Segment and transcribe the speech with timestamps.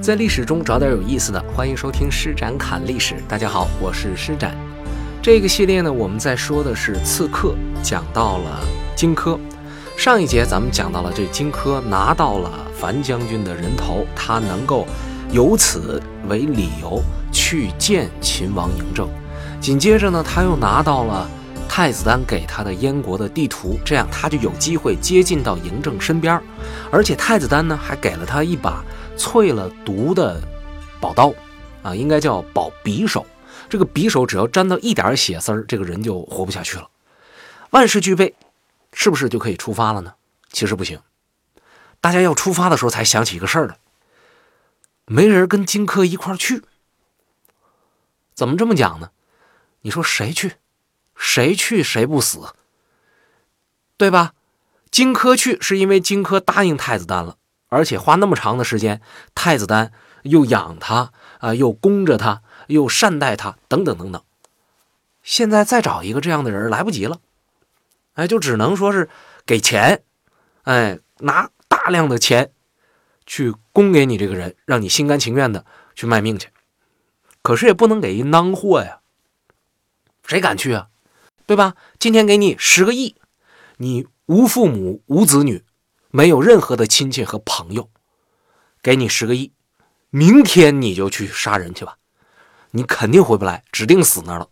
[0.00, 3.16] 在历史中找点有意思的，欢迎收听施展侃历史。
[3.28, 4.56] 大家好，我是施展。
[5.20, 8.60] 这个系列呢，我们在说的是刺客，讲到了
[8.94, 9.38] 荆轲。
[9.96, 14.86] 上一节咱们讲到了这荆轲拿到了樊将军的人头，他能够
[15.32, 17.02] 由此为理由
[17.32, 19.08] 去见秦王嬴政。
[19.60, 21.28] 紧接着呢，他又拿到了
[21.68, 26.40] 太子丹给他的燕国的地图，这样他就有机会接近到嬴政身边。
[26.90, 28.82] 而且太子丹呢，还给了他一把。
[29.18, 30.40] 淬了毒的
[31.00, 31.34] 宝刀，
[31.82, 33.26] 啊，应该叫宝匕首。
[33.68, 36.88] 这个匕首只要沾到一点血丝儿，这个人就活不下去了。
[37.70, 38.34] 万事俱备，
[38.92, 40.14] 是不是就可以出发了呢？
[40.50, 40.98] 其实不行。
[42.00, 43.78] 大家要出发的时候才想起一个事儿来，
[45.04, 46.62] 没人跟荆轲一块儿去。
[48.34, 49.10] 怎么这么讲呢？
[49.82, 50.54] 你说谁去？
[51.14, 52.54] 谁去谁不死？
[53.96, 54.32] 对吧？
[54.90, 57.36] 荆轲去是因为荆轲答应太子丹了。
[57.68, 59.00] 而且花那么长的时间，
[59.34, 64.22] 太子丹又养他啊，又供着他，又善待他，等等等等。
[65.22, 67.20] 现在再找一个这样的人来不及了，
[68.14, 69.08] 哎，就只能说是
[69.44, 70.02] 给钱，
[70.62, 72.52] 哎，拿大量的钱
[73.26, 76.48] 去供给你这个人，让你心甘情愿的去卖命去。
[77.42, 79.00] 可是也不能给一囊货呀，
[80.26, 80.88] 谁敢去啊？
[81.46, 81.74] 对吧？
[81.98, 83.16] 今天给你十个亿，
[83.78, 85.64] 你无父母无子女。
[86.10, 87.90] 没有任何的亲戚和朋友，
[88.82, 89.52] 给你十个亿，
[90.10, 91.98] 明天你就去杀人去吧，
[92.70, 94.48] 你肯定回不来，指定死那儿了。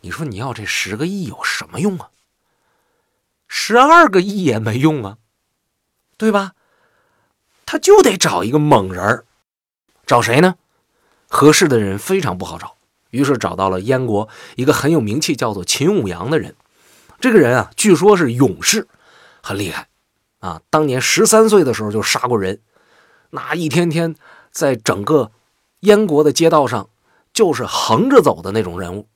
[0.00, 2.10] 你说你要这十个亿有什么用啊？
[3.46, 5.18] 十二个亿也没用啊，
[6.16, 6.52] 对吧？
[7.66, 9.24] 他就得找一个猛人儿，
[10.06, 10.56] 找谁呢？
[11.28, 12.76] 合适的人非常不好找，
[13.10, 16.56] 于是找到了燕国一个很有名气，叫做秦舞阳的人。
[17.20, 18.88] 这个人啊，据说是勇士，
[19.40, 19.88] 很厉害。
[20.40, 22.60] 啊，当年十三岁的时候就杀过人，
[23.30, 24.14] 那一天天
[24.50, 25.30] 在整个
[25.80, 26.90] 燕国的街道上
[27.32, 29.06] 就是横着走的那种人物，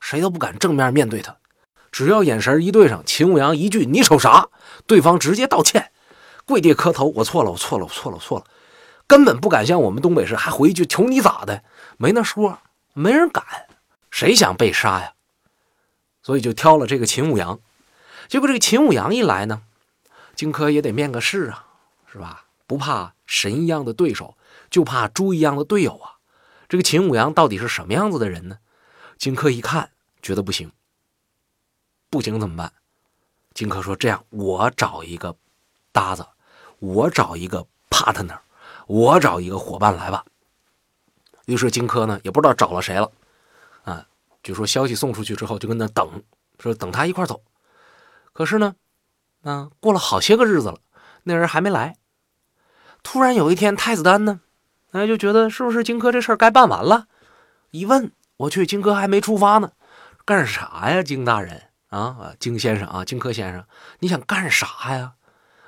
[0.00, 1.36] 谁都不敢正面面对他。
[1.90, 4.48] 只要眼神一对上，秦舞阳一句“你瞅啥”，
[4.86, 5.92] 对方直接道歉，
[6.46, 8.44] 跪地磕头：“我错了，我错了，我错了，我错了。”
[9.06, 11.62] 根本不敢像我们东北市还回一句“求你咋的”，
[11.98, 12.58] 没那说，
[12.94, 13.44] 没人敢，
[14.10, 15.12] 谁想被杀呀？
[16.22, 17.60] 所以就挑了这个秦舞阳。
[18.26, 19.62] 结果这个秦舞阳一来呢。
[20.34, 21.66] 荆轲也得面个试啊，
[22.10, 22.46] 是吧？
[22.66, 24.36] 不怕神一样的对手，
[24.70, 26.16] 就怕猪一样的队友啊！
[26.68, 28.58] 这个秦舞阳到底是什么样子的人呢？
[29.18, 29.90] 荆轲一看，
[30.22, 30.72] 觉得不行，
[32.08, 32.72] 不行怎么办？
[33.52, 35.36] 荆轲说：“这样，我找一个
[35.92, 36.26] 搭子，
[36.78, 38.38] 我找一个 partner，
[38.86, 40.24] 我找一个伙伴来吧。”
[41.44, 43.12] 于是荆轲呢，也不知道找了谁了，
[43.84, 44.06] 啊，
[44.42, 46.22] 就说消息送出去之后，就跟那等，
[46.58, 47.42] 说等他一块走。
[48.32, 48.74] 可是呢？
[49.42, 50.78] 啊，过了好些个日子了，
[51.24, 51.96] 那人还没来。
[53.02, 54.40] 突然有一天，太子丹呢，
[54.92, 57.06] 哎，就觉得是不是荆轲这事儿该办完了？
[57.70, 59.72] 一问，我去，荆轲还没出发呢，
[60.24, 63.64] 干啥呀，荆大人啊，荆先生啊，荆轲先生，
[63.98, 65.14] 你想干啥呀？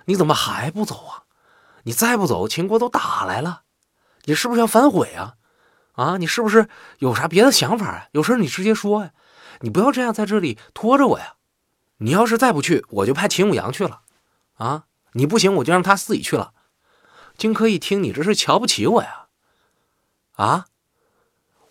[0.04, 1.24] 你怎么还不走啊？
[1.82, 3.62] 你再不走，秦国都打来了，
[4.24, 5.34] 你是不是要反悔啊？
[5.94, 6.68] 啊，你是不是
[6.98, 8.06] 有啥别的想法啊？
[8.12, 9.10] 有事你直接说呀，
[9.60, 11.34] 你不要这样在这里拖着我呀。
[12.04, 14.02] 你要是再不去，我就派秦舞阳去了，
[14.56, 14.84] 啊！
[15.12, 16.52] 你不行，我就让他自己去了。
[17.38, 19.24] 荆轲一听，你这是瞧不起我呀？
[20.36, 20.66] 啊！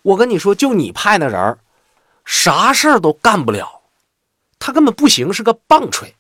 [0.02, 1.60] 我跟你说，就你派那人
[2.26, 3.84] 啥事儿都干不了，
[4.58, 6.16] 他根本不行，是个棒槌。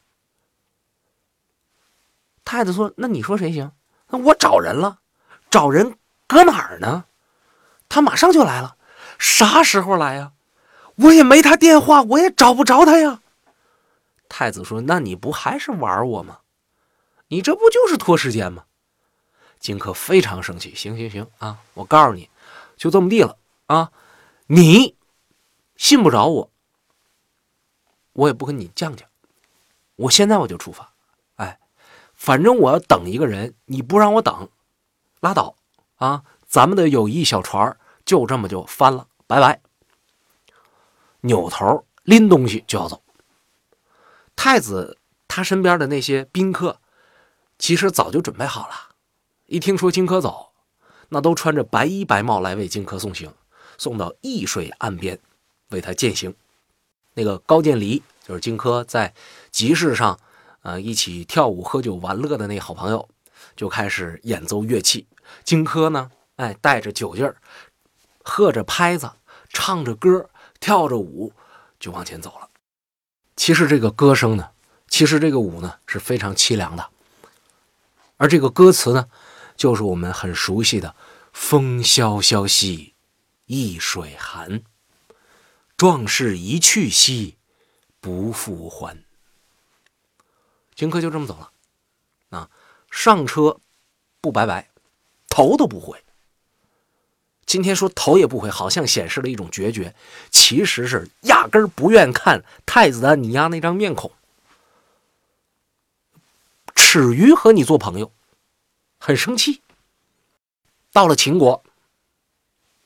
[2.45, 3.71] 太子说：“那你说谁行？
[4.09, 4.99] 那我找人了，
[5.49, 5.97] 找人
[6.27, 7.05] 搁哪儿呢？
[7.89, 8.77] 他马上就来了，
[9.17, 10.33] 啥时候来呀？
[10.97, 13.21] 我也没他电话，我也找不着他呀。”
[14.35, 16.39] 太子说：“那你不还是玩我吗？
[17.27, 18.65] 你这不就是拖时间吗？”
[19.61, 22.27] 荆轲非常生气：“行行行啊，我告诉你，
[22.75, 23.91] 就这么地了啊！
[24.47, 24.95] 你
[25.75, 26.49] 信不着我，
[28.13, 29.03] 我也不跟你犟犟。
[29.97, 30.91] 我现在我就出发。
[31.35, 31.59] 哎，
[32.15, 34.49] 反正我要等一个人，你不让我等，
[35.19, 35.55] 拉倒
[35.97, 36.23] 啊！
[36.47, 39.61] 咱们的友谊小船就这么就翻了，拜拜。
[41.21, 42.99] 扭头拎东西就要走。”
[44.35, 44.97] 太子
[45.27, 46.79] 他身边的那些宾客，
[47.57, 48.95] 其实早就准备好了。
[49.45, 50.51] 一听说荆轲走，
[51.09, 53.33] 那都穿着白衣白帽来为荆轲送行，
[53.77, 55.19] 送到易水岸边，
[55.69, 56.33] 为他饯行。
[57.13, 59.13] 那个高渐离就是荆轲在
[59.51, 60.19] 集市上，
[60.61, 63.07] 呃，一起跳舞、喝酒、玩乐的那好朋友，
[63.55, 65.07] 就开始演奏乐器。
[65.43, 67.37] 荆轲呢，哎，带着酒劲儿，
[68.23, 69.11] 喝着拍子，
[69.49, 70.29] 唱着歌，
[70.59, 71.31] 跳着舞，
[71.79, 72.49] 就往前走了。
[73.35, 74.51] 其实这个歌声呢，
[74.87, 76.89] 其实这个舞呢是非常凄凉的，
[78.17, 79.09] 而这个歌词呢，
[79.55, 80.89] 就是我们很熟悉的
[81.33, 82.93] 《风萧萧兮
[83.45, 84.61] 易水寒，
[85.75, 87.37] 壮士一去兮
[87.99, 89.03] 不复还。
[90.75, 91.51] 荆轲就这么走了，
[92.37, 92.49] 啊，
[92.91, 93.59] 上车
[94.21, 94.69] 不拜拜，
[95.27, 96.02] 头都不回。
[97.45, 99.93] 今天说头也不回，好像显示了一种决绝，
[100.31, 104.11] 其实是压根儿不愿看太子的你丫那张面孔，
[106.73, 108.11] 耻于和你做朋友，
[108.97, 109.61] 很生气。
[110.91, 111.63] 到了秦国，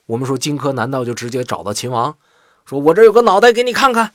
[0.07, 2.17] 我们说荆轲难道就直接找到秦王，
[2.65, 4.13] 说我这有个脑袋给你看看，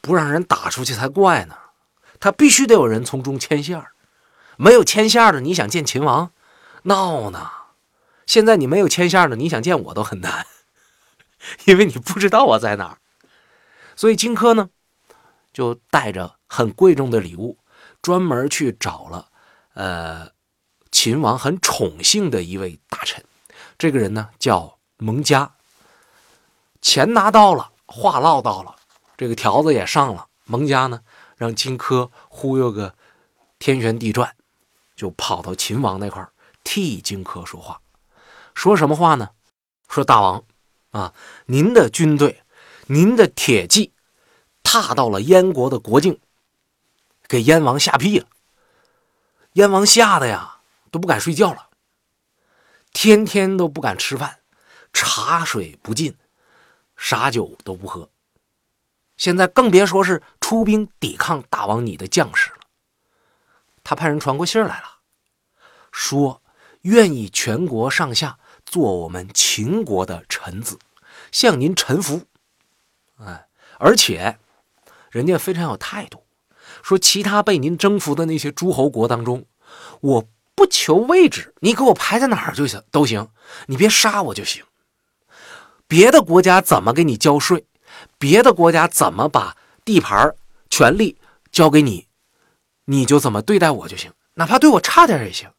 [0.00, 1.54] 不让人打出去才怪呢。
[2.20, 3.84] 他必须得有人从中牵线
[4.56, 6.32] 没有牵线的，你想见秦王，
[6.82, 7.52] 闹呢。
[8.28, 10.46] 现在你没有牵线的，你想见我都很难，
[11.64, 12.98] 因为你不知道我在哪儿。
[13.96, 14.68] 所以荆轲呢，
[15.50, 17.56] 就带着很贵重的礼物，
[18.02, 19.30] 专门去找了
[19.72, 20.28] 呃
[20.92, 23.24] 秦王很宠幸的一位大臣。
[23.78, 25.54] 这个人呢叫蒙嘉。
[26.82, 28.76] 钱拿到了，话唠到了，
[29.16, 30.28] 这个条子也上了。
[30.44, 31.00] 蒙嘉呢
[31.36, 32.94] 让荆轲忽悠个
[33.58, 34.36] 天旋地转，
[34.94, 36.28] 就跑到秦王那块
[36.62, 37.80] 替荆轲说话。
[38.58, 39.30] 说什么话呢？
[39.88, 40.42] 说大王，
[40.90, 41.14] 啊，
[41.46, 42.42] 您的军队，
[42.88, 43.92] 您的铁骑，
[44.64, 46.20] 踏到了燕国的国境，
[47.28, 48.26] 给燕王吓屁了。
[49.52, 50.56] 燕王吓得呀，
[50.90, 51.68] 都不敢睡觉了，
[52.92, 54.40] 天天都不敢吃饭，
[54.92, 56.16] 茶水不进，
[56.96, 58.10] 啥酒都不喝。
[59.16, 62.58] 现在更别说是出兵抵抗大王你的将士了。
[63.84, 64.98] 他派人传过信来了，
[65.92, 66.42] 说
[66.80, 68.36] 愿意全国上下。
[68.70, 70.78] 做我们秦国的臣子，
[71.32, 72.22] 向您臣服。
[73.16, 73.46] 哎，
[73.78, 74.38] 而且
[75.10, 76.24] 人家非常有态度，
[76.82, 79.46] 说其他被您征服的那些诸侯国当中，
[80.00, 83.28] 我不求位置，你给我排在哪儿就行都行，
[83.66, 84.62] 你别杀我就行。
[85.86, 87.64] 别的国家怎么给你交税，
[88.18, 90.34] 别的国家怎么把地盘
[90.68, 91.16] 权力
[91.50, 92.06] 交给你，
[92.84, 95.50] 你就怎么对待我就行，哪怕对我差点也行，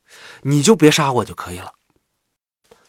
[0.44, 1.74] 你就别杀我就可以了。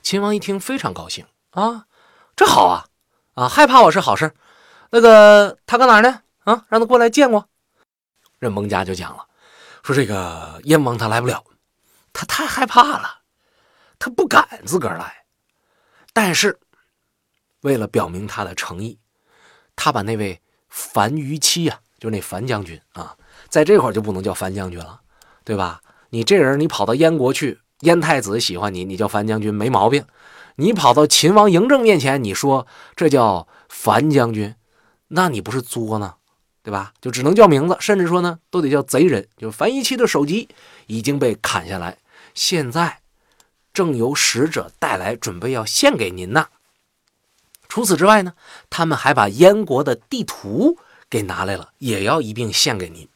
[0.02, 1.86] 秦王一听非常高兴啊，
[2.34, 2.86] 这好啊
[3.34, 4.34] 啊，害怕我是好事。
[4.90, 6.22] 那个他搁哪儿呢？
[6.44, 7.48] 啊，让他过来见我。
[8.38, 9.26] 任蒙家就讲了，
[9.82, 11.44] 说这个燕王他来不了，
[12.12, 13.20] 他太害怕了，
[13.98, 15.24] 他不敢自个儿来。
[16.12, 16.58] 但是
[17.60, 18.98] 为了表明他的诚意，
[19.76, 23.16] 他把那位樊於期啊，就那樊将军啊，
[23.48, 25.00] 在这会儿就不能叫樊将军了，
[25.44, 25.80] 对吧？
[26.08, 27.60] 你这人你跑到燕国去。
[27.80, 30.04] 燕太子喜欢你，你叫樊将军没毛病。
[30.56, 34.54] 你跑到秦王嬴政面前，你说这叫樊将军，
[35.08, 36.16] 那你不是作呢，
[36.62, 36.92] 对吧？
[37.00, 39.26] 就只能叫名字，甚至说呢，都得叫贼人。
[39.38, 40.48] 就樊於期的首级
[40.86, 41.96] 已经被砍下来，
[42.34, 43.00] 现在
[43.72, 46.48] 正由使者带来，准备要献给您呢。
[47.66, 48.34] 除此之外呢，
[48.68, 50.76] 他们还把燕国的地图
[51.08, 53.08] 给拿来了，也要一并献给您。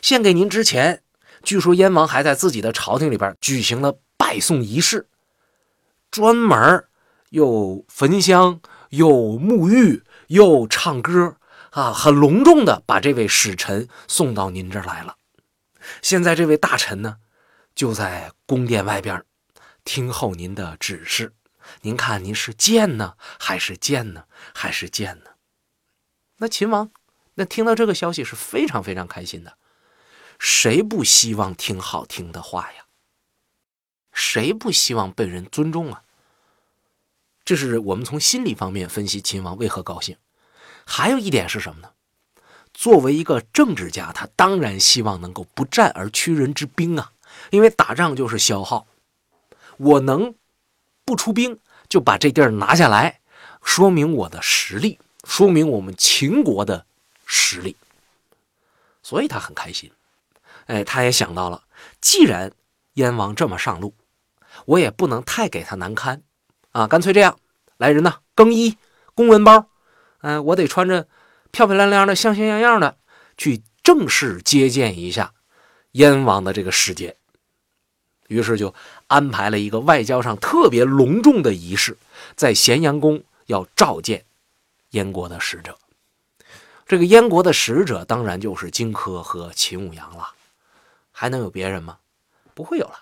[0.00, 1.01] 献给您之前。
[1.42, 5.08] 据说燕王还在自己的朝廷里边举行了拜送仪式，
[6.10, 6.84] 专门
[7.30, 8.60] 又焚香
[8.90, 9.08] 又
[9.38, 11.36] 沐浴又唱歌
[11.70, 15.16] 啊，很隆重的把这位使臣送到您这儿来了。
[16.00, 17.16] 现在这位大臣呢，
[17.74, 19.24] 就在宫殿外边
[19.84, 21.32] 听候您的指示。
[21.82, 25.30] 您看您是见呢，还是见呢，还是见呢？
[26.38, 26.90] 那秦王
[27.34, 29.56] 那听到这个消息是非常非常开心的。
[30.44, 32.84] 谁不希望听好听的话呀？
[34.12, 36.02] 谁不希望被人尊重啊？
[37.44, 40.16] 这是我们从心理方面分析秦王为何高兴。
[40.84, 41.92] 还有一点是什么呢？
[42.74, 47.12] 作为一个政治家，他当然希望能够不战而屈人之兵啊，
[47.50, 48.88] 因为打仗就是消耗。
[49.76, 50.34] 我能
[51.04, 53.20] 不出兵就把这地儿拿下来，
[53.62, 56.84] 说明我的实力，说明我们秦国的
[57.26, 57.76] 实力，
[59.04, 59.88] 所以他很开心。
[60.66, 61.62] 哎，他也想到了，
[62.00, 62.52] 既然
[62.94, 63.94] 燕王这么上路，
[64.66, 66.22] 我也不能太给他难堪，
[66.70, 67.38] 啊，干脆这样，
[67.76, 68.76] 来人呐，更衣，
[69.14, 69.66] 公文包，
[70.20, 71.08] 嗯，我得穿着
[71.50, 72.96] 漂漂亮亮的、像像样样的
[73.36, 75.32] 去正式接见一下
[75.92, 77.16] 燕王的这个使节。
[78.28, 78.74] 于是就
[79.08, 81.98] 安排了一个外交上特别隆重的仪式，
[82.34, 84.24] 在咸阳宫要召见
[84.90, 85.76] 燕国的使者。
[86.86, 90.28] 这个燕国的使者当然就是荆轲和秦舞阳了。
[91.22, 92.00] 还能有别人吗？
[92.52, 92.98] 不会有了。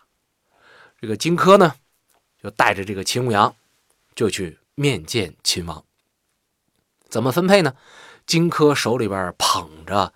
[1.00, 1.74] 这个荆轲呢，
[2.38, 3.56] 就带着这个秦舞阳，
[4.14, 5.82] 就去面见秦王。
[7.08, 7.74] 怎么分配呢？
[8.26, 10.12] 荆轲手里边捧着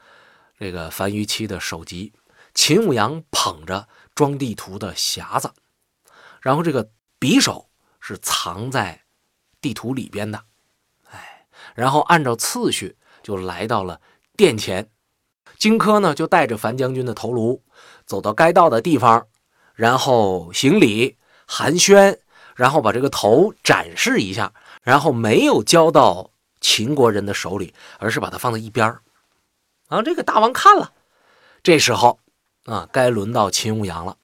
[0.58, 2.12] 这个樊於期的首级，
[2.52, 5.50] 秦舞阳捧着装地图的匣子，
[6.42, 7.70] 然后这个匕首
[8.00, 9.06] 是藏在
[9.62, 10.44] 地图里边的。
[11.10, 14.02] 哎，然后按照次序就来到了
[14.36, 14.90] 殿前。
[15.56, 17.62] 荆轲呢，就带着樊将军的头颅
[18.06, 19.26] 走到该到的地方，
[19.74, 22.18] 然后行礼寒暄，
[22.54, 26.30] 然后把这个头展示一下，然后没有交到
[26.60, 29.00] 秦国人的手里，而是把它放在一边儿。
[29.88, 30.92] 然后，这个大王看了，
[31.62, 32.18] 这时候
[32.64, 34.16] 啊，该轮到秦舞阳了。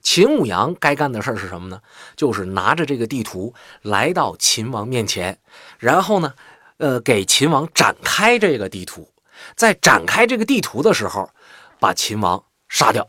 [0.00, 1.80] 秦舞阳该干的事儿是什么呢？
[2.14, 5.38] 就是拿着这个地图来到秦王面前，
[5.78, 6.34] 然后呢，
[6.76, 9.10] 呃，给秦王展开这个地图。
[9.56, 11.30] 在展开这个地图的时候，
[11.78, 13.08] 把秦王杀掉。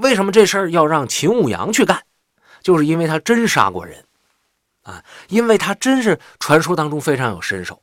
[0.00, 2.04] 为什么这事儿要让秦舞阳去干？
[2.62, 4.04] 就是因为他真杀过人
[4.82, 7.82] 啊，因为他真是传说当中非常有身手。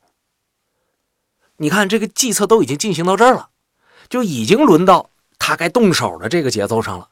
[1.57, 3.50] 你看，这个计策都已经进行到这儿了，
[4.09, 5.09] 就已经轮到
[5.39, 7.09] 他该动手的这个节奏上了。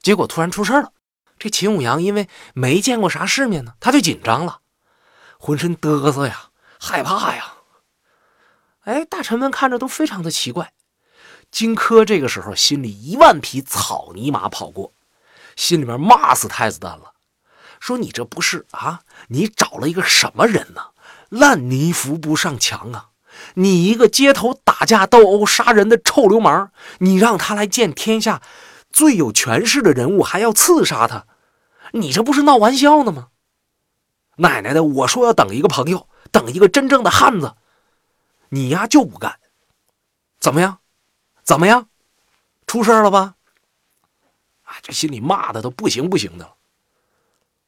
[0.00, 0.92] 结果突然出事了，
[1.36, 4.60] 这秦舞阳因为没见过啥世面呢，他就紧张了，
[5.38, 7.54] 浑身嘚瑟呀，害怕呀。
[8.82, 10.72] 哎，大臣们看着都非常的奇怪。
[11.54, 14.92] 荆轲这个时候心里一万匹草泥马跑过，
[15.54, 17.12] 心里面骂死太子丹了，
[17.78, 19.02] 说你这不是啊？
[19.28, 20.86] 你找了一个什么人呢？
[21.28, 23.10] 烂泥扶不上墙啊！
[23.54, 28.42] 你一个街头打架斗殴杀人的臭流氓，你让他来见天下
[28.90, 31.24] 最有权势的人物，还要刺杀他，
[31.92, 33.28] 你这不是闹玩笑呢吗？
[34.38, 37.54] 奶奶的，我说要等一个朋友，等一个真正的汉子。
[38.48, 39.38] 你呀就不干，
[40.40, 40.78] 怎么样？
[41.44, 41.88] 怎么样？
[42.66, 43.34] 出事了吧？
[44.64, 46.54] 啊，这心里骂的都不行不行的了。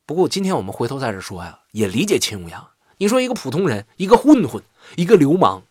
[0.07, 2.67] 不过今天我们回头在这说呀，也理解秦舞阳。
[2.97, 4.63] 你说一个普通人，一个混混，
[4.97, 5.63] 一个流氓，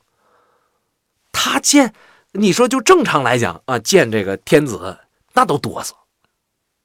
[1.32, 1.96] 他见
[2.34, 5.00] 你说就正常来讲啊，见这个天子
[5.34, 5.94] 那都哆嗦，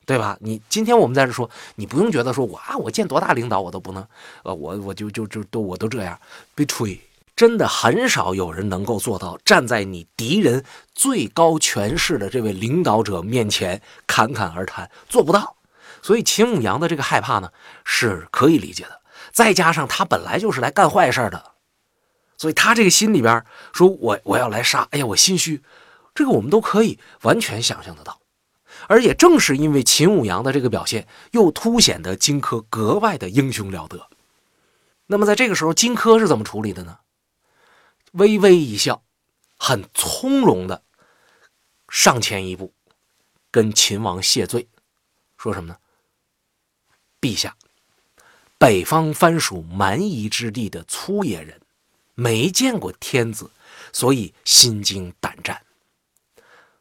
[0.07, 0.39] 对吧？
[0.41, 4.09] 你今天我们在这说，你不用觉得说我啊，我见多大领导我都不能，
[4.43, 6.19] 呃，我我就就就都我都这样，
[6.55, 6.99] 别吹。
[7.41, 10.63] 真的很少有人能够做到站在你敌人
[10.95, 15.57] 最高权势的这位领导者面前侃侃而谈，做不到。
[16.03, 17.51] 所以秦舞阳的这个害怕呢，
[17.83, 19.01] 是可以理解的。
[19.33, 21.53] 再加上他本来就是来干坏事的，
[22.37, 23.43] 所以他这个心里边
[23.73, 25.63] 说：“我我要来杀，哎呀，我心虚。”
[26.15, 28.21] 这个我们都可以完全想象得到。
[28.87, 34.09] 而也正是因为秦舞阳的这个表现，又凸显得荆轲格外的英雄了得。
[35.07, 36.99] 那么在这个时候，荆轲是怎么处理的呢？
[38.13, 39.05] 微微一笑，
[39.57, 40.83] 很从容的
[41.89, 42.75] 上前一步，
[43.51, 44.69] 跟秦王谢罪，
[45.37, 45.79] 说什么呢？
[47.21, 47.57] 陛下，
[48.59, 51.61] 北方藩属蛮夷之地的粗野人，
[52.15, 53.51] 没见过天子，
[53.93, 55.65] 所以心惊胆战。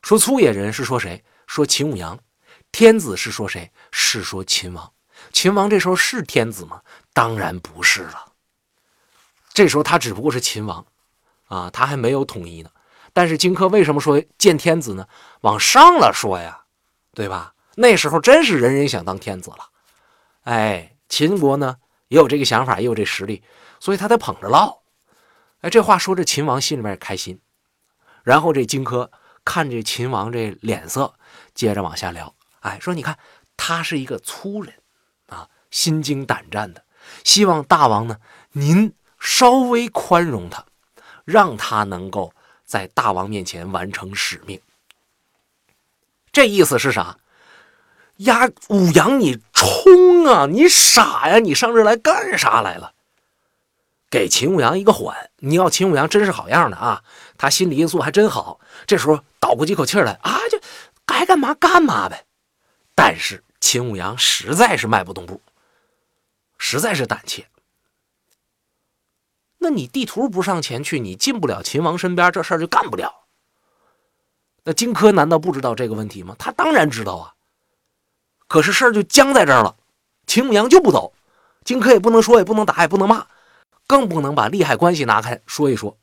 [0.02, 1.24] 说粗野人是说谁？
[1.46, 2.18] 说秦舞阳。
[2.72, 3.72] 天子是说谁？
[3.92, 4.94] 是说秦王。
[5.34, 6.82] 秦王这时候是天子吗？
[7.14, 8.34] 当然不是了。
[9.54, 10.86] 这时候他只不过是秦王。
[11.50, 12.70] 啊，他还没有统一呢。
[13.12, 15.06] 但是荆轲为什么说见天子呢？
[15.42, 16.64] 往上了说呀，
[17.14, 17.54] 对吧？
[17.76, 19.70] 那时候真是人人想当天子了。
[20.44, 21.78] 哎，秦国呢
[22.08, 23.44] 也有这个想法，也有这实力，
[23.80, 24.80] 所以他得捧着唠。
[25.62, 27.42] 哎，这话说这秦王心里面也开心。
[28.24, 29.10] 然后这荆轲
[29.44, 31.14] 看这秦王这脸色，
[31.56, 32.36] 接着往下聊。
[32.60, 33.18] 哎，说你看
[33.58, 34.74] 他是一个粗人
[35.28, 36.86] 啊，心惊胆战的，
[37.24, 38.18] 希望大王呢
[38.52, 40.66] 您稍微宽容他。
[41.30, 42.34] 让他能够
[42.66, 44.60] 在大王面前完成使命，
[46.32, 47.18] 这意思是啥？
[48.18, 50.48] 呀，武阳，你冲啊！
[50.48, 51.38] 你傻呀！
[51.38, 52.94] 你上这来干啥来了？
[54.10, 55.30] 给秦舞阳一个缓。
[55.38, 57.04] 你要秦舞阳真是好样的啊！
[57.38, 58.60] 他心理因素还真好。
[58.88, 60.60] 这时候倒过几口气来啊，就
[61.06, 62.26] 该干嘛干嘛呗。
[62.96, 65.40] 但是秦舞阳实在是迈不动步，
[66.58, 67.48] 实在是胆怯。
[69.62, 73.14] 那你地图不上前去，你进不了秦王身边，这事儿就干不了。
[74.64, 76.34] 那荆轲难道不知道这个问题吗？
[76.40, 77.34] 他当然知道啊。
[78.48, 79.76] 可是事儿就僵在这儿了，
[80.28, 81.14] 秦舞阳就不走，
[81.66, 83.28] 荆轲也不能说，也不能打，也不能骂，
[83.86, 85.98] 更不能把利害关系拿开说一说。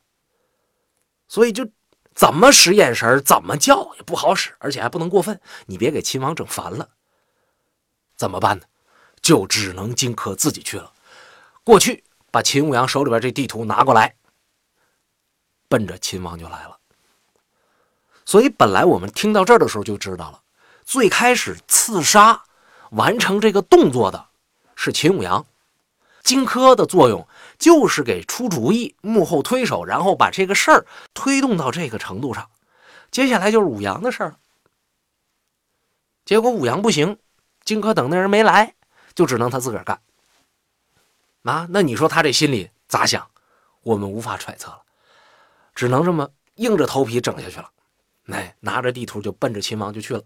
[1.26, 1.66] 所以就
[2.14, 6.88] 怎么使眼神，怎么叫也不好使，而且还不能过分，你别给秦王整烦了。
[8.16, 8.64] 怎么办呢？
[9.22, 10.92] 就只能荆轲自己去了。
[11.64, 12.04] 过去。
[12.36, 14.14] 把秦舞阳手里边这地图拿过来，
[15.68, 16.78] 奔着秦王就来了。
[18.26, 20.42] 所以本来我们听到这儿的时候就知道了，
[20.84, 22.42] 最开始刺杀
[22.90, 24.26] 完成这个动作的
[24.74, 25.46] 是秦舞阳，
[26.22, 27.26] 荆轲的作用
[27.58, 32.50] 就是给出主意、幕后推手，然后把这个事儿推动到这个程度上。
[33.10, 34.36] 接下来就是武阳的事儿。
[36.26, 37.18] 结果武阳不行，
[37.64, 38.74] 荆轲等那人没来，
[39.14, 39.98] 就只能他自个儿干。
[41.46, 43.26] 啊，那你说他这心里咋想？
[43.82, 44.82] 我们无法揣测了，
[45.72, 47.70] 只能这么硬着头皮整下去了。
[48.32, 50.22] 哎，拿着地图就奔着秦王就去了。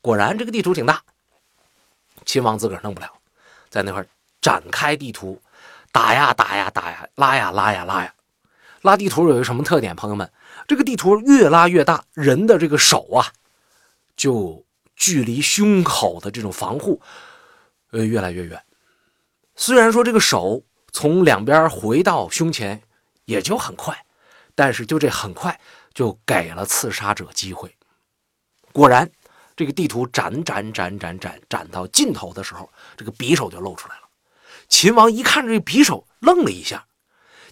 [0.00, 1.00] 果然，这个地图挺大，
[2.24, 3.08] 秦王自个儿弄不了，
[3.68, 4.04] 在那块
[4.40, 5.40] 展开地图，
[5.92, 8.12] 打呀打呀打呀，拉呀拉呀拉呀。
[8.82, 9.94] 拉地图有一个什么特点？
[9.94, 10.28] 朋友们，
[10.66, 13.30] 这个地图越拉越大，人的这个手啊，
[14.16, 14.64] 就
[14.96, 17.00] 距离胸口的这种防护，
[17.92, 18.60] 呃，越来越远。
[19.60, 22.80] 虽然说这个手从两边回到胸前
[23.26, 24.06] 也就很快，
[24.54, 25.60] 但是就这很快
[25.92, 27.76] 就给了刺杀者机会。
[28.72, 29.10] 果然，
[29.54, 34.08] 这个地图展展展展展展到尽头的时候，这个匕首就露出来了。
[34.66, 36.86] 秦王一看这匕首，愣了一下。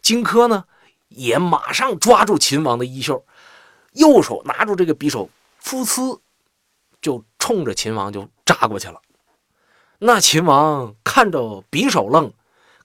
[0.01, 0.65] 荆轲呢？
[1.09, 3.23] 也马上抓住秦王的衣袖，
[3.93, 5.29] 右手拿住这个匕首，
[5.63, 6.19] 噗呲，
[7.03, 8.99] 就冲着秦王就扎过去了。
[10.01, 12.33] 那秦王看着匕首愣，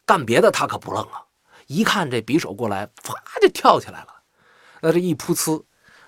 [0.03, 1.21] 干别的他可不愣啊！
[1.67, 4.07] 一看这匕首过来，啪就跳起来了。
[4.81, 5.63] 那这一噗呲，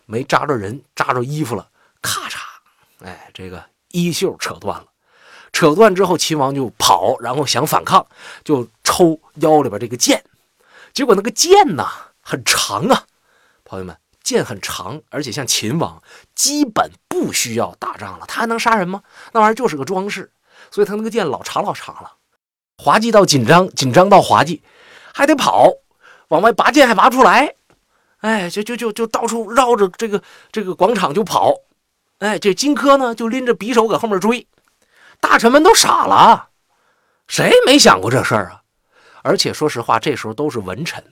[0.07, 1.69] 没扎着人，扎着衣服了，
[2.01, 2.39] 咔嚓，
[3.03, 4.87] 哎，这个衣袖扯断了。
[5.53, 8.05] 扯断之后，秦王就跑，然后想反抗，
[8.43, 10.23] 就抽腰里边这个剑。
[10.91, 11.85] 结果那个剑呢
[12.19, 13.03] 很长啊，
[13.63, 16.01] 朋友们，剑很长，而且像秦王
[16.33, 19.03] 基本不需要打仗了，他还能杀人吗？
[19.31, 20.31] 那玩意儿就是个装饰，
[20.71, 22.11] 所以他那个剑老长老长了，
[22.77, 24.61] 滑稽到紧张，紧张到滑稽，
[25.13, 25.69] 还得跑，
[26.27, 27.55] 往外拔剑还拔不出来，
[28.19, 31.53] 哎，就就就就到处绕着这个这个广场就跑，
[32.19, 34.47] 哎，这荆轲呢就拎着匕首搁后面追，
[35.19, 36.49] 大臣们都傻了，
[37.27, 38.61] 谁没想过这事儿啊？
[39.23, 41.03] 而且说实话，这时候都是文臣，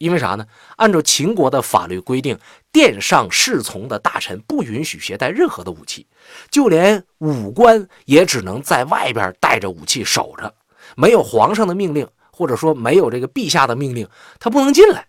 [0.00, 0.46] 因为啥呢？
[0.76, 2.38] 按照秦国的法律规定，
[2.72, 6.06] 殿上侍从的大臣不允许携带任何的武器，
[6.50, 10.54] 就连武官也只能在外边带着武器守着，
[10.96, 14.08] 没有皇上的命令，或者说没有这个陛下的命令，
[14.38, 15.06] 他不能进来，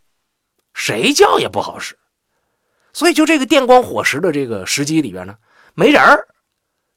[0.74, 1.98] 谁叫也不好使。
[2.92, 5.36] 所以就这个电光火石的这个时机里边呢，
[5.74, 6.28] 没人儿，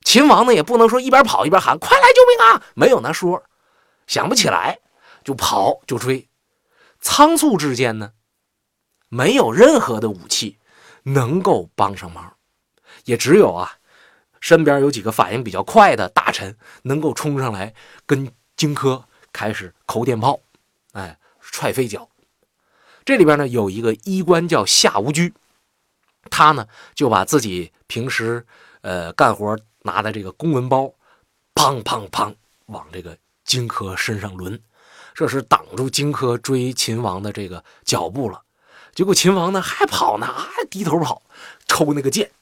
[0.02, 3.40] 秦王呢也不能说一边跑一边喊“快来救命啊”，没有那说，
[4.08, 4.80] 想不起来。
[5.22, 6.28] 就跑就追，
[7.06, 8.12] 仓促之间呢，
[9.08, 10.58] 没有任何的武器
[11.02, 12.34] 能够帮上忙，
[13.04, 13.78] 也只有啊，
[14.40, 17.74] 身边有几个反应比较快的大臣能够冲上来
[18.06, 20.40] 跟荆轲开始扣电炮，
[20.92, 22.08] 哎，踹飞脚。
[23.04, 25.34] 这里边呢有一个医官叫夏无居，
[26.30, 28.44] 他呢就把自己平时
[28.80, 30.90] 呃干活拿的这个公文包，
[31.54, 32.34] 砰砰砰
[32.66, 34.58] 往这个荆轲身上抡。
[35.14, 38.42] 这是挡住荆轲追秦王的这个脚步了，
[38.94, 41.22] 结果秦王呢还跑呢，还低头跑，
[41.68, 42.32] 抽那个剑。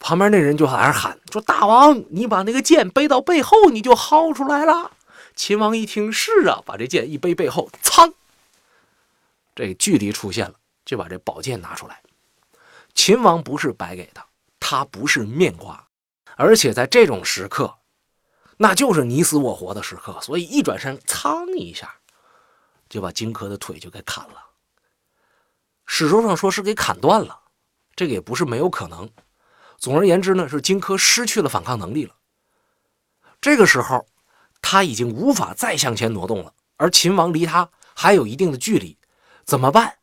[0.00, 4.90] 旁边那人就在那喊说：“大王，你把那个剑背到背后，你就薅出来了。”
[5.36, 8.12] 秦王一听是啊，把这剑一背背后，噌，
[9.54, 12.02] 这距离出现了，就把这宝剑拿出来。
[12.94, 14.20] 秦王不是白给的，
[14.58, 15.86] 他不是面瓜，
[16.36, 17.72] 而且在这种时刻。
[18.62, 21.92] 那就是你死我活的时刻，所以一转身，噌一下，
[22.88, 24.36] 就把荆轲的腿就给砍了。
[25.84, 27.40] 史书上说是给砍断了，
[27.96, 29.10] 这个也不是没有可能。
[29.78, 32.14] 总而言之呢，是荆轲失去了反抗能力了。
[33.40, 34.06] 这个时候，
[34.60, 38.96] 他已经无法再向前挪动了，而秦王离他还有一定的距离，
[39.44, 39.98] 怎么办？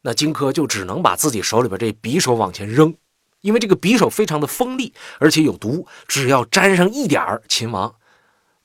[0.00, 2.92] 那荆轲就只能把自己手里边这匕首往前扔。
[3.40, 7.94] 因为这个匕首非常的锋利，而且有毒，只要沾上一点儿，秦王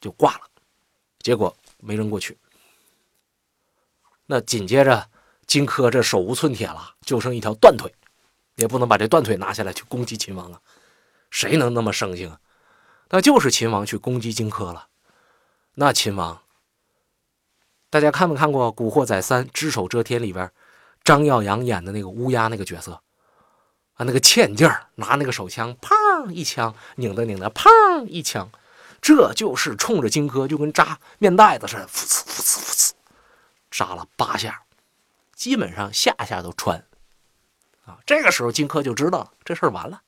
[0.01, 0.41] 就挂了。
[1.19, 2.37] 结果没扔过去。
[4.25, 5.09] 那紧接着，
[5.45, 7.93] 荆轲这手无寸铁了，就剩一条断腿，
[8.55, 10.59] 也不能把这断腿拿下来去攻击秦王啊！
[11.29, 12.39] 谁能那么生性啊？
[13.09, 14.87] 那就是秦王去攻击荆轲了。
[15.75, 16.41] 那秦王，
[17.91, 20.51] 大家看没看过《古惑仔三》只手遮天里边
[21.03, 23.02] 张耀扬演的那个乌鸦那个角色？
[23.95, 28.49] 啊，那个欠劲儿，拿那个手枪，砰一枪，拧的拧的，砰一枪，
[29.01, 32.91] 这就是冲着荆轲，就跟扎面袋子似的，噗呲噗呲噗呲，
[33.69, 34.63] 扎了八下，
[35.35, 36.83] 基本上下下都穿。
[37.85, 40.01] 啊，这个时候荆轲就知道这事儿完了，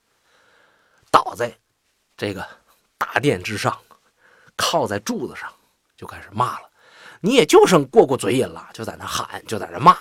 [1.12, 1.56] 倒在
[2.18, 2.48] 这个
[2.98, 3.78] 大殿之上，
[4.56, 5.54] 靠在柱子上，
[5.96, 6.70] 就开始骂了。
[7.20, 9.98] 你也就剩过过嘴瘾了，就在那喊，就在那骂。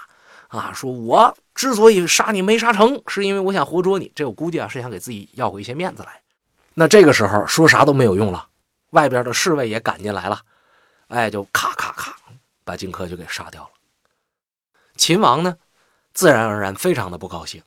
[0.56, 4.12] 啊，说我之所以杀你没杀成，是因为我想活捉你。
[4.14, 6.22] 这我估计啊，是想给自己要回一些面子来。
[6.74, 8.48] 那这个时候说啥都没有用了，
[8.90, 10.40] 外边的侍卫也赶进来了，
[11.08, 12.16] 哎，就咔咔咔
[12.64, 13.70] 把荆轲就给杀掉了。
[14.96, 15.56] 秦王呢，
[16.12, 17.60] 自然而然非常的不高兴，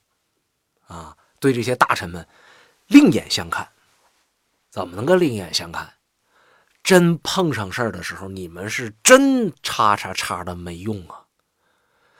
[0.88, 2.26] 啊，对这些大臣们
[2.88, 3.68] 另眼相看。
[4.70, 5.92] 怎么能够另眼相看？
[6.84, 11.27] 真碰上事儿的时候，你们是真叉叉叉的没用啊。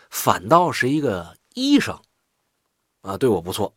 [0.10, 2.00] 反倒是一个医生，
[3.02, 3.76] 啊，对我不错，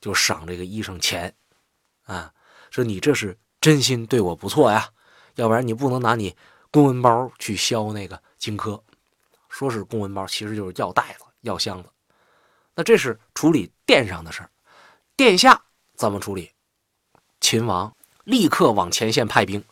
[0.00, 1.34] 就赏这个医生钱，
[2.04, 2.32] 啊，
[2.70, 4.90] 说你这是真心对我不错呀，
[5.34, 6.36] 要不然你不能拿你
[6.70, 8.80] 公文包去销那个荆轲。
[9.48, 11.88] 说是公文包，其实就是药袋子、药箱子。
[12.76, 14.50] 那这是处理殿上的事儿，
[15.16, 15.60] 殿下
[15.96, 16.52] 怎么处理？
[17.40, 17.92] 秦王
[18.22, 19.64] 立刻往前线派兵，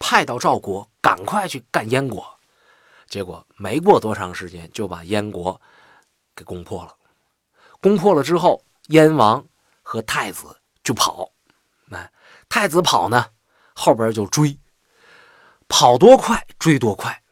[0.00, 2.31] 派到赵国，赶快去干燕国。
[3.12, 5.60] 结果没过多长时间，就把燕国
[6.34, 6.96] 给攻破了。
[7.78, 9.44] 攻破了之后，燕王
[9.82, 10.46] 和太子
[10.82, 11.30] 就跑。
[11.90, 12.10] 哎，
[12.48, 13.26] 太子跑呢，
[13.74, 14.58] 后边就追，
[15.68, 17.22] 跑多快追多快。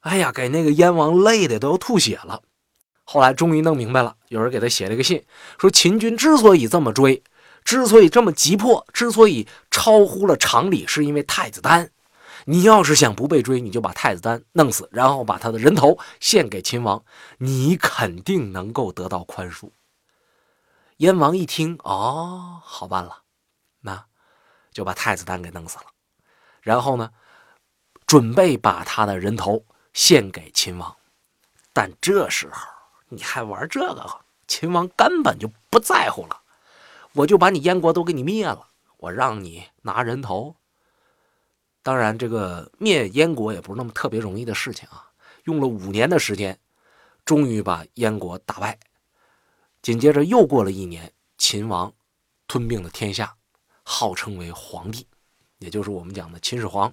[0.00, 2.42] 哎呀，给那个燕王累的都要吐血了。
[3.04, 5.24] 后来终于弄明白了，有人给他写了个信，
[5.58, 7.24] 说秦军之所以这么追，
[7.64, 11.90] 之所以这么急迫，之所以超乎了常理，是因为太子丹。
[12.48, 17.04] 你要是想不被追，你就把太子丹弄死，然后把他的人头献给秦王，
[17.38, 19.70] 你肯定能够得到宽恕。
[20.98, 23.22] 燕王一听，哦，好办了，
[23.80, 24.06] 那
[24.70, 25.86] 就把太子丹给弄死了，
[26.62, 27.10] 然后呢，
[28.06, 30.96] 准备把他的人头献给秦王。
[31.72, 32.68] 但这时候
[33.08, 34.20] 你还玩这个？
[34.46, 36.40] 秦王根本就不在乎了，
[37.12, 40.54] 我就把你燕国都给你灭了，我让你拿人头。
[41.86, 45.06] 当然，这个灭燕国也不是那么特别容易的事情啊，
[45.44, 46.58] 用了五年的时间，
[47.24, 48.76] 终于把燕国打败。
[49.82, 51.94] 紧接着又过了一年，秦王
[52.48, 53.36] 吞并了天下，
[53.84, 55.06] 号称为皇帝，
[55.58, 56.92] 也就是我们讲的秦始皇。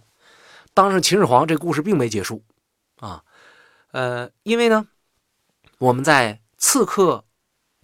[0.76, 2.44] 当上秦始皇，这故事并没结束
[2.98, 3.24] 啊，
[3.94, 4.88] 呃，因为呢，
[5.80, 7.26] 我们在刺客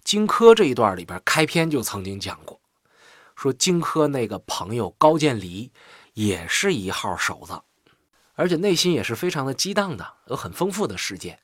[0.04, 2.60] 荆轲这一段里边开篇就曾经讲过，
[3.34, 5.72] 说荆轲那个朋友高渐离。
[6.14, 7.62] 也是一号手子，
[8.34, 11.38] 而且内心也是非常的激荡的，有很丰富的世界。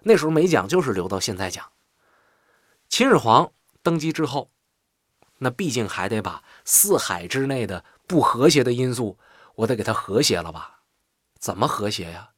[0.00, 1.70] 那时候没讲，就是留到现在讲。
[2.88, 3.50] 秦始皇
[3.82, 4.50] 登基之后，
[5.38, 9.18] 那毕竟还得把四海之内的不和谐的因素，
[9.54, 10.80] 我得给他和谐了吧？
[11.38, 12.30] 怎么和谐呀？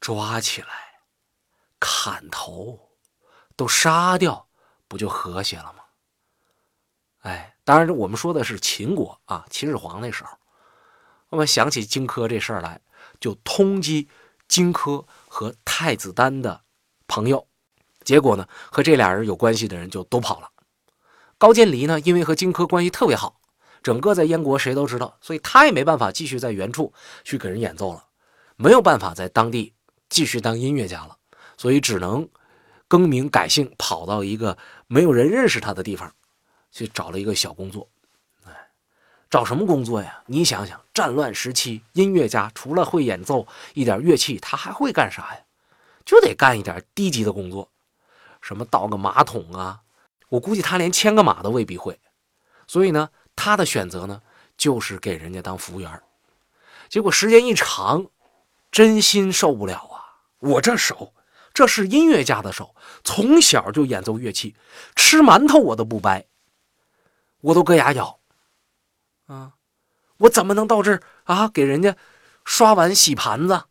[0.00, 0.68] 抓起来，
[1.78, 2.90] 砍头，
[3.56, 4.48] 都杀掉，
[4.88, 5.84] 不就和谐了吗？
[7.20, 10.36] 哎，当然，我们说的是秦国啊，秦始皇那时候。
[11.32, 12.78] 那么想起荆轲这事儿来，
[13.18, 14.06] 就通缉
[14.48, 16.60] 荆轲和太子丹的
[17.08, 17.48] 朋友，
[18.04, 20.50] 结果呢，和这俩人有关系的人就都跑了。
[21.38, 23.40] 高渐离呢，因为和荆轲关系特别好，
[23.82, 26.92] 整个在燕国谁都知道，所以他也没办法继续在原处
[27.24, 28.04] 去给人演奏了，
[28.56, 29.72] 没有办法在当地
[30.10, 31.16] 继续当音乐家了，
[31.56, 32.28] 所以只能
[32.86, 36.14] 更名改姓，跑到一个没有人认识他的地方，
[36.70, 37.88] 去找了一个小工作。
[39.32, 40.22] 找什么工作呀？
[40.26, 45.40] 你想想，战乱时期，音乐家除了会演奏一点乐器，他还会干啥呀？
[46.04, 47.70] 就得干一点低级的工作，
[48.42, 49.80] 什么倒个马桶啊？
[50.28, 51.98] 我估计他连牵个马都未必会。
[52.66, 54.20] 所以呢，他的选择呢，
[54.58, 56.02] 就是给人家当服务员。
[56.90, 58.08] 结果时间一长，
[58.70, 60.20] 真心受不了啊！
[60.40, 61.14] 我这手，
[61.54, 64.54] 这是音乐家的手，从小就演奏乐器，
[64.94, 66.26] 吃馒头我都不掰，
[67.40, 68.18] 我都硌牙咬。
[69.32, 69.54] 啊，
[70.18, 71.48] 我怎么能到这儿啊？
[71.48, 71.96] 给人家
[72.44, 73.64] 刷碗、洗盘子，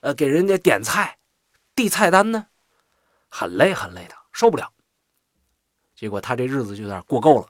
[0.00, 1.18] 呃，给人家点菜、
[1.74, 2.46] 递菜单呢？
[3.28, 4.72] 很累很累的，受不了。
[5.94, 7.46] 结果他这日子就有点过够了。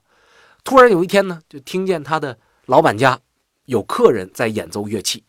[0.65, 3.21] 突然有一天呢，就听见他的老板家
[3.67, 5.25] 有客人在演奏乐器。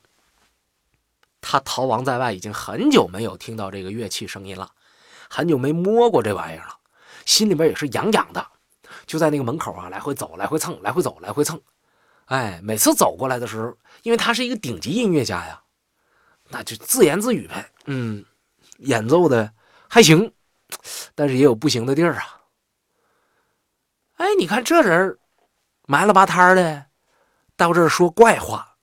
[1.40, 4.72] 他逃亡在外，已经很久没有听到这个乐器声音了，
[5.30, 6.80] 很久没摸过这玩意儿了，
[7.26, 8.46] 心里边也是痒痒的，
[9.06, 11.62] 就在那个门口啊，来回走，来回蹭，来回走，来回蹭。
[12.30, 15.62] 哎，每次走过来的时候，因为他是一个顶级音乐家呀，
[16.50, 17.72] 那就自言自语呗。
[17.86, 18.24] 嗯，
[18.78, 19.52] 演奏的
[19.88, 20.32] 还行，
[21.16, 22.42] 但是也有不行的地儿啊。
[24.18, 25.18] 哎，你看这人
[25.88, 26.86] 埋了吧摊的，
[27.56, 28.78] 到这儿说怪话，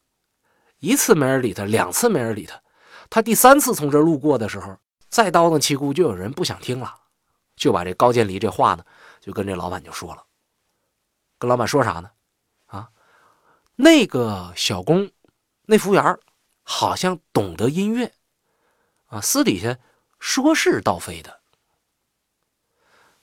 [0.80, 2.60] 一次没人理他，两次没人理他，
[3.08, 4.76] 他第三次从这儿路过的时候，
[5.08, 6.92] 再叨叨七咕，就有人不想听了，
[7.54, 8.84] 就把这高渐离这话呢，
[9.20, 10.24] 就跟这老板就说了。
[11.38, 12.10] 跟老板说啥呢？
[13.76, 15.10] 那个小工，
[15.66, 16.18] 那服务员
[16.62, 18.12] 好像懂得音乐，
[19.06, 19.78] 啊，私底下
[20.18, 21.40] 说是道非的。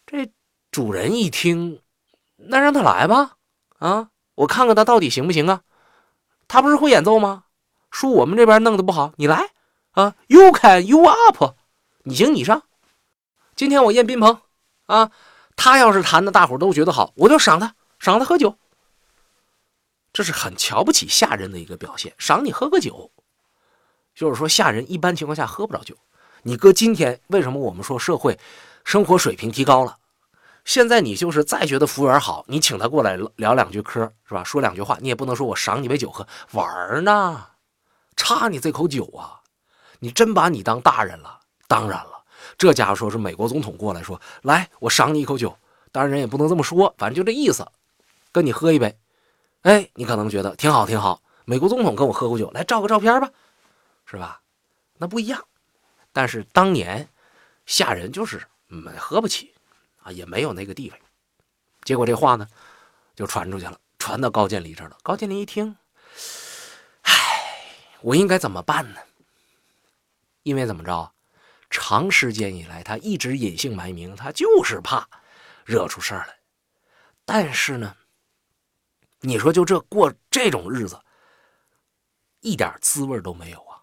[0.05, 0.31] 这
[0.71, 1.81] 主人一听，
[2.35, 3.37] 那让他来吧，
[3.79, 5.63] 啊，我看看他到底行不行啊？
[6.47, 7.45] 他不是会演奏吗？
[7.89, 9.49] 说我们这边弄得不好，你来
[9.91, 11.55] 啊，You can you up，
[12.03, 12.63] 你行你上。
[13.55, 14.39] 今天我宴宾朋，
[14.85, 15.11] 啊，
[15.55, 18.55] 他要是弹的大伙都觉得好，我就赏他，赏他喝酒。
[20.13, 22.13] 这是很瞧不起下人的一个表现。
[22.17, 23.11] 赏你喝个酒，
[24.15, 25.95] 就是说下人一般情况下喝不着酒。
[26.43, 28.39] 你搁今天，为什么我们说社会
[28.83, 29.97] 生活水平提高了？
[30.65, 34.43] 现在你就是再觉得服务员好，你请他过来聊两句嗑，是吧？
[34.43, 37.47] 说两句话，你也不能说我赏你杯酒喝玩呢，
[38.15, 39.41] 差你这口酒啊！
[39.99, 41.39] 你真把你当大人了？
[41.67, 42.23] 当然了，
[42.57, 45.57] 这家伙说是美国总统过来说，来，我赏你一口酒。
[45.91, 47.67] 当然人也不能这么说，反正就这意思，
[48.31, 48.97] 跟你喝一杯。
[49.63, 51.21] 哎，你可能觉得挺好，挺好。
[51.45, 53.29] 美国总统跟我喝过酒，来照个照片吧，
[54.05, 54.41] 是吧？
[54.97, 55.45] 那不一样。
[56.11, 57.09] 但是当年
[57.65, 59.53] 下人就是没喝不起
[60.03, 61.01] 啊，也没有那个地位。
[61.83, 62.47] 结果这话呢
[63.15, 64.97] 就传出去了，传到高渐离这儿了。
[65.01, 65.75] 高渐离一听，
[67.01, 67.13] 唉，
[68.01, 68.99] 我应该怎么办呢？
[70.43, 71.11] 因为怎么着，
[71.69, 75.07] 长时间以来他一直隐姓埋名，他就是怕
[75.65, 76.35] 惹出事儿来。
[77.25, 77.95] 但是呢，
[79.25, 80.99] 你说就这过这种日子，
[82.41, 83.79] 一点滋味都没有啊。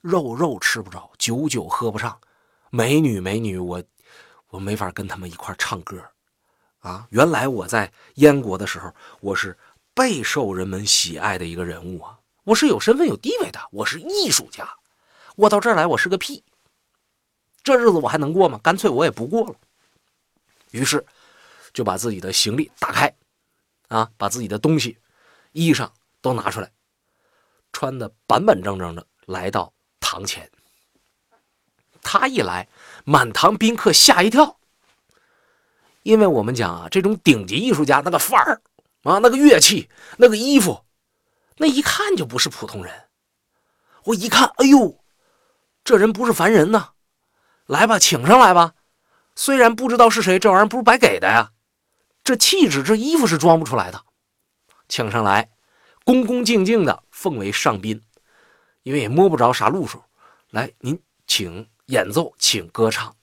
[0.00, 2.20] 肉肉吃不着，酒酒喝不上，
[2.70, 3.80] 美女美女，我
[4.48, 6.04] 我没法跟他们一块唱歌，
[6.80, 7.06] 啊！
[7.10, 9.56] 原来我在燕国的时候，我是
[9.94, 14.68] 备受人们喜爱的一个人物啊，我是有身份有地位的，我是艺术家，
[15.36, 16.42] 我到这儿来，我是个屁，
[17.62, 18.58] 这日子我还能过吗？
[18.60, 19.54] 干脆我也不过了。
[20.72, 21.06] 于是
[21.72, 23.14] 就把自己的行李打开，
[23.92, 24.98] 啊，把自己的东西、
[25.52, 25.88] 衣裳
[26.20, 26.72] 都拿出来，
[27.72, 29.72] 穿的板板正正的来到。
[30.04, 30.50] 堂前，
[32.02, 32.68] 他一来，
[33.04, 34.58] 满堂宾客吓一跳，
[36.02, 38.60] 因为我们讲啊，这种顶级艺术家那个范儿
[39.04, 40.84] 啊，那个乐器，那个衣服，
[41.56, 42.92] 那一看就不是普通人。
[44.04, 45.02] 我一看，哎呦，
[45.82, 46.90] 这人不是凡人呐！
[47.64, 48.74] 来吧，请上来吧。
[49.34, 51.52] 虽然不知道是谁，这玩意儿不是白给的呀。
[52.24, 54.00] 这气质，这衣服是装不出来的。
[54.88, 55.50] 请上来，
[56.04, 58.00] 恭恭敬敬的奉为上宾。
[58.84, 60.02] 因为也摸不着啥路数，
[60.50, 63.14] 来，您请演奏，请歌唱。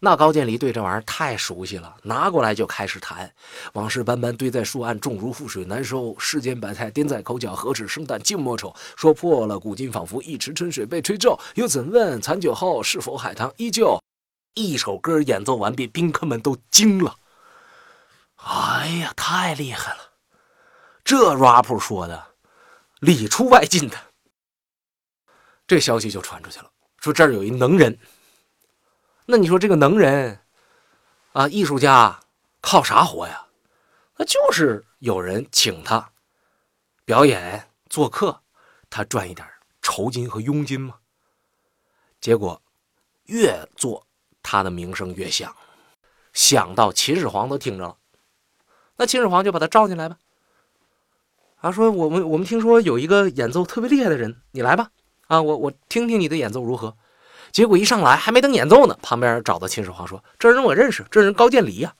[0.00, 3.30] 那高渐离对这玩意儿太熟悉了，拿过来就开始弹。
[3.72, 6.14] 往事斑斑堆在树岸，重如覆水难收。
[6.18, 8.74] 世间百态颠在口角，何止生旦净末丑？
[8.96, 11.38] 说破了，古今仿佛一池春水被吹皱。
[11.54, 13.98] 又怎问残酒后，是否海棠依旧？
[14.54, 17.16] 一首歌演奏完毕，宾客们都惊了。
[18.46, 20.12] 哎呀，太厉害了！
[21.02, 22.34] 这 rap 说的
[23.00, 23.98] 里出外进的。
[25.66, 27.98] 这消息就传出去了，说这儿有一能人。
[29.24, 30.40] 那你说这个能人
[31.32, 32.20] 啊，艺术家
[32.60, 33.44] 靠啥活呀？
[34.16, 36.12] 那就是有人请他
[37.04, 38.40] 表演、做客，
[38.88, 39.46] 他赚一点
[39.82, 40.94] 酬金和佣金嘛。
[42.20, 42.62] 结果
[43.24, 44.06] 越做
[44.40, 45.54] 他的名声越响，
[46.32, 47.98] 响到秦始皇都听着了。
[48.96, 50.18] 那秦始皇就把他召进来吧。
[51.56, 54.90] 啊，说我们我们听说有一个演奏特别厉害的人，你来吧。
[55.26, 56.96] 啊，我我听听你的演奏如何？
[57.52, 61.94] 结果一上来还没等演奏呢，旁边找到秦始皇说：“这人我认识，这人高渐离呀。”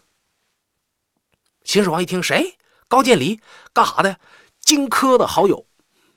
[1.65, 2.57] 秦始皇一听，谁？
[2.89, 3.41] 高渐离
[3.73, 4.19] 干啥的？
[4.61, 5.67] 荆轲的好友。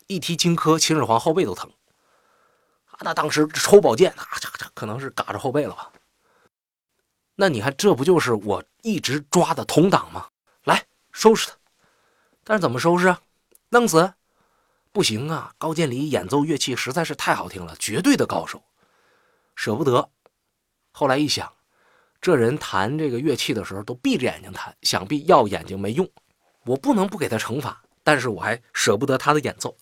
[0.08, 1.72] 一提荆轲，秦始皇后背都疼。
[2.92, 5.92] 啊那当时抽宝剑，啊，这这可能是嘎着后背了吧？
[7.36, 10.28] 那你看，这不就是我一直抓的同党吗？
[11.20, 11.54] 收拾他。
[12.46, 13.22] 但是怎么收拾啊？
[13.72, 14.14] 弄死？
[14.94, 15.54] 不行啊！
[15.58, 18.64] 高渐离演奏乐器实在是太好听了，绝对的高手，
[19.54, 20.10] 舍不得。
[20.94, 21.52] 后来一想，
[22.22, 26.10] 这人弹这个乐器的时候都闭着眼睛弹，想必要眼睛没用，
[26.64, 27.84] 我不能不给他惩罚。
[28.02, 29.76] 但是我还舍不得他的演奏。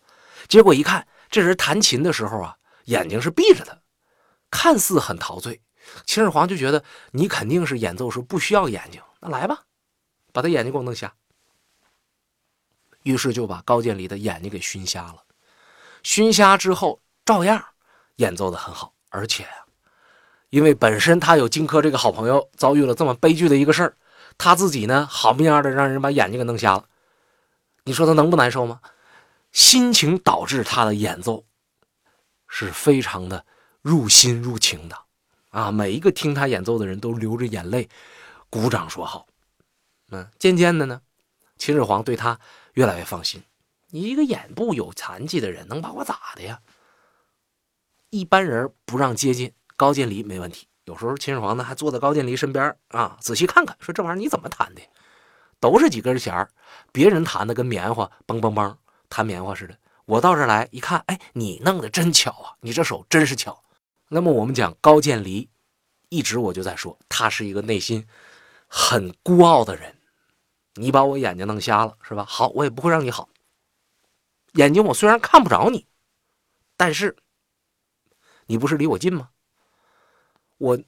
[0.47, 3.83] 结果一看，这人弹琴的时候啊，眼睛是闭着的，
[4.49, 5.61] 看似很陶醉。
[6.07, 9.61] 秦始皇就觉得你肯定是演奏时不需要眼睛，那来吧，
[10.33, 11.13] 把他眼睛给我弄瞎。
[13.07, 15.23] 于是就把高渐离的眼睛给熏瞎了，
[16.03, 17.63] 熏瞎之后照样
[18.17, 19.47] 演奏的很好，而且
[20.49, 23.95] 因为本身他有荆轲这个好朋友遭遇了这么悲剧的一个事儿，
[24.37, 26.83] 他自己呢好不样的让人把眼睛给弄瞎了，
[27.85, 28.81] 你说他能不难受吗？
[29.53, 31.45] 心情导致他的演奏
[32.49, 33.45] 是非常的
[33.81, 34.97] 入心入情的
[35.51, 37.87] 啊，每一个听他演奏的人都流着眼泪
[38.49, 39.25] 鼓掌说好。
[40.11, 40.99] 嗯，渐渐的呢，
[41.57, 42.37] 秦始皇对他。
[42.77, 43.41] 越来越放心，
[43.89, 46.59] 你一个眼部有残疾的人能把我咋的呀？
[48.11, 50.67] 一般人不让接近高渐离没问题。
[50.85, 54.81] 有时候秦始皇呢还坐在高渐离身边啊，仔细看看，说这玩意儿你怎么弹的？
[55.59, 56.51] 都是几根弦儿，
[56.91, 58.75] 别人弹的跟棉花嘣嘣嘣
[59.09, 59.75] 弹棉花似的。
[60.05, 63.63] 我到这来一看，哎，你弄的真巧啊，你这手真是巧。
[64.09, 65.49] 那么我们讲高渐离，
[66.09, 68.07] 一直我就在说，他是一个内心
[68.67, 69.96] 很孤傲的人。
[70.77, 72.23] 你把我眼睛弄瞎了是吧？
[72.23, 73.29] 好，我也不会让你好。
[74.53, 75.87] 眼睛我虽然看不着你，
[76.75, 77.15] 但是
[78.45, 79.29] 你不是离我近吗？
[80.57, 80.79] 我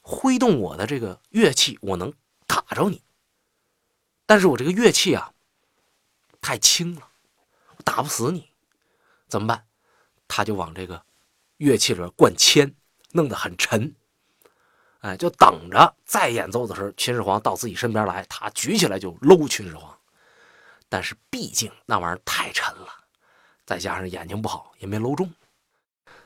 [0.00, 2.12] 挥动我的这个乐器，我能
[2.46, 3.02] 打着你，
[4.24, 5.34] 但是我这个乐器啊
[6.40, 7.10] 太轻了，
[7.76, 8.50] 我打不死你，
[9.28, 9.66] 怎么办？
[10.26, 11.04] 他就往这个
[11.56, 12.74] 乐器里灌铅，
[13.12, 13.94] 弄得很沉，
[15.00, 19.94] 哎，就等着再演奏的时候，秦始皇到自己身边来，他举起来就搂秦始皇。
[20.88, 22.88] 但是毕竟那玩意儿太沉了，
[23.64, 25.30] 再加上眼睛不好，也没搂中。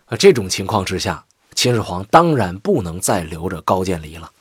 [0.07, 4.33] 啊，这种情况之下，秦始皇当然不能再留着高渐离了。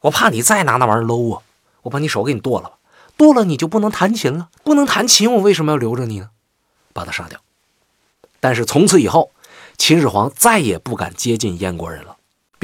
[0.00, 1.42] 我怕你再拿那玩意儿搂我，
[1.82, 2.78] 我把你手给你剁了吧，
[3.16, 4.50] 剁了你就不能弹琴了。
[4.64, 6.30] 不能弹琴，我为什么要留着你呢？
[6.92, 7.40] 把他杀掉。
[8.40, 9.30] 但是从此以后，
[9.78, 12.13] 秦始皇再也不敢接近燕国人了。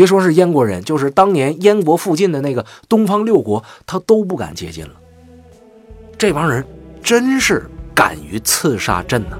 [0.00, 4.92] 别说是燕国人，就是当年燕国附近的那个东方六国，他都不敢接近了。
[6.16, 6.64] 这帮人
[7.02, 9.38] 真是敢于刺杀朕呢！